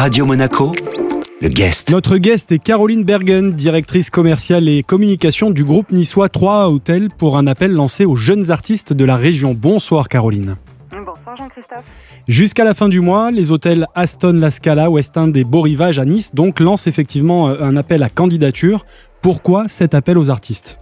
[0.00, 0.72] Radio Monaco,
[1.42, 1.90] le guest.
[1.90, 7.36] Notre guest est Caroline Bergen, directrice commerciale et communication du groupe niçois 3 Hôtel pour
[7.36, 9.52] un appel lancé aux jeunes artistes de la région.
[9.52, 10.56] Bonsoir Caroline.
[10.90, 11.84] Bonsoir Jean-Christophe.
[12.26, 15.98] Jusqu'à la fin du mois, les hôtels Aston La Scala, West End et Beau Rivage
[15.98, 18.86] à Nice donc lancent effectivement euh, un appel à candidature.
[19.20, 20.78] Pourquoi cet appel aux artistes?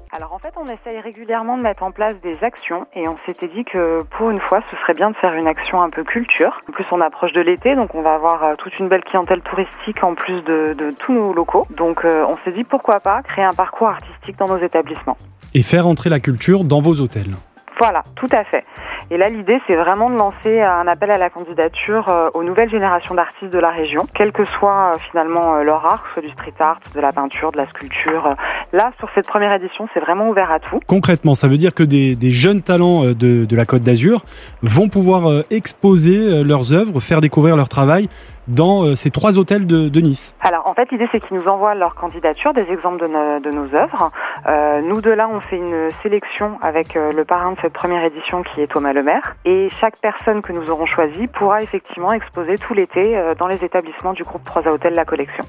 [0.61, 4.31] On essaye régulièrement de mettre en place des actions et on s'était dit que pour
[4.31, 6.61] une fois, ce serait bien de faire une action un peu culture.
[6.69, 9.41] En plus, on approche de l'été, donc on va avoir euh, toute une belle clientèle
[9.43, 11.67] touristique en plus de, de tous nos locaux.
[11.71, 15.17] Donc euh, on s'est dit pourquoi pas créer un parcours artistique dans nos établissements.
[15.55, 17.35] Et faire entrer la culture dans vos hôtels.
[17.79, 18.65] Voilà, tout à fait.
[19.11, 22.71] Et là, l'idée, c'est vraiment de lancer un appel à la candidature euh, aux nouvelles
[22.71, 26.81] générations d'artistes de la région, quel que soit finalement leur art, soit du street art,
[26.95, 28.35] de la peinture, de la sculpture.
[28.73, 30.79] Là, sur cette première édition, c'est vraiment ouvert à tout.
[30.87, 34.25] Concrètement, ça veut dire que des, jeunes talents de, de la Côte d'Azur
[34.63, 38.09] vont pouvoir exposer leurs œuvres, faire découvrir leur travail
[38.49, 41.75] dans ces trois hôtels de, de Nice Alors en fait l'idée c'est qu'ils nous envoient
[41.75, 44.11] leur candidature, des exemples de, nos, de nos œuvres.
[44.47, 48.43] Euh, nous de là on fait une sélection avec le parrain de cette première édition
[48.43, 52.75] qui est Thomas Lemaire et chaque personne que nous aurons choisie pourra effectivement exposer tout
[52.75, 55.45] l'été dans les établissements du groupe 3 Hôtel La Collection.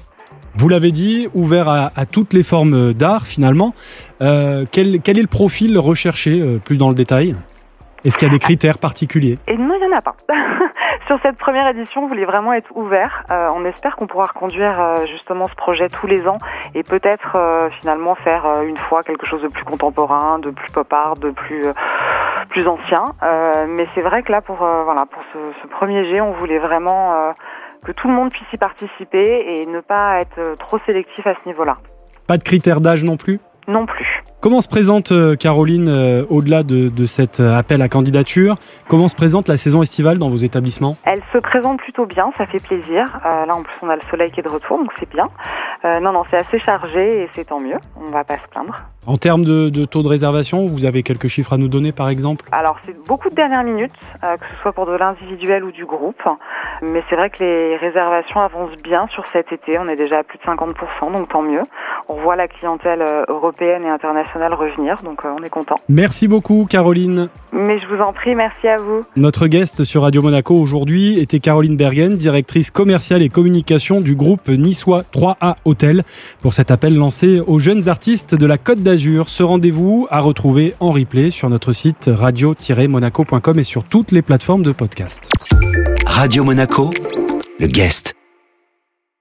[0.56, 3.74] Vous l'avez dit, ouvert à, à, toutes les formes d'art finalement.
[4.20, 7.36] Euh, quel, quel, est le profil recherché euh, plus dans le détail?
[8.04, 9.38] Est-ce qu'il y a des critères particuliers?
[9.46, 10.16] Et non, il n'y en a pas.
[11.06, 13.24] Sur cette première édition, on voulait vraiment être ouvert.
[13.30, 16.38] Euh, on espère qu'on pourra reconduire euh, justement ce projet tous les ans
[16.74, 20.90] et peut-être euh, finalement faire une fois quelque chose de plus contemporain, de plus pop
[20.92, 21.64] art, de plus
[22.48, 23.04] plus ancien.
[23.68, 27.32] mais c'est vrai que là, pour voilà, pour ce, ce, premier jet, on voulait vraiment
[27.84, 31.40] que tout le monde puisse y participer et ne pas être trop sélectif à ce
[31.46, 31.76] niveau-là.
[32.26, 33.40] Pas de critères d'âge non plus?
[33.68, 34.19] Non plus.
[34.40, 38.56] Comment se présente Caroline euh, au-delà de, cet appel à candidature
[38.88, 40.96] Comment se présente la saison estivale dans vos établissements?
[41.04, 43.20] Elle se présente plutôt bien, ça fait plaisir.
[43.26, 45.28] Euh, là en plus on a le soleil qui est de retour, donc c'est bien.
[45.84, 47.76] Euh, non non, c'est assez chargé et c'est tant mieux.
[47.96, 48.74] On va pas se plaindre.
[49.06, 52.10] En termes de, de, taux de réservation, vous avez quelques chiffres à nous donner par
[52.10, 53.92] exemple Alors c'est beaucoup de dernières minutes,
[54.22, 56.22] euh, que ce soit pour de l'individuel ou du groupe.
[56.82, 59.78] Mais c'est vrai que les réservations avancent bien sur cet été.
[59.78, 61.62] On est déjà à plus de 50%, donc tant mieux.
[62.08, 65.76] On voit la clientèle européenne et internationale revenir, donc euh, on est content.
[65.88, 67.30] Merci beaucoup Caroline.
[67.52, 69.02] Mais je vous en prie, merci à vous.
[69.16, 74.48] Notre guest sur Radio Monaco aujourd'hui était Caroline Bergen, directrice commerciale et communication du groupe
[74.48, 76.02] niçois 3A Hôtel,
[76.42, 80.90] pour cet appel lancé aux jeunes artistes de la Côte Ce rendez-vous à retrouver en
[80.90, 85.28] replay sur notre site radio-monaco.com et sur toutes les plateformes de podcast.
[86.06, 86.90] Radio Monaco,
[87.60, 88.19] le guest.